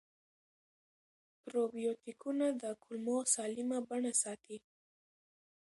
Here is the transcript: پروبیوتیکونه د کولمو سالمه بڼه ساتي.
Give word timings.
پروبیوتیکونه 1.45 2.45
د 2.61 2.63
کولمو 2.83 3.17
سالمه 3.33 3.79
بڼه 3.89 4.11
ساتي. 4.23 4.57